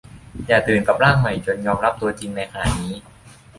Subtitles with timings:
[0.47, 2.93] อย่าตื่นกับร่างใหม่จนยอมรับตัวจริงขณะนี้